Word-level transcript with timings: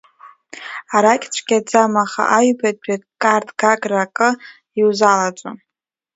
Арагь 0.95 1.27
цәгьаӡам, 1.33 1.93
аха 2.03 2.23
аҩбатәи 2.37 2.97
Қарҭ-Гагра 3.21 3.99
акы 4.05 4.29
иузалаҵом. 4.79 5.57